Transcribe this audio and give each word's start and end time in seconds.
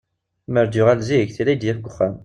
Amer 0.47 0.65
d-yuɣal 0.67 0.99
zik, 1.07 1.29
tili 1.35 1.49
ad 1.51 1.55
iyi-d-yaf 1.55 1.77
deg 1.77 1.87
uxxam. 1.89 2.15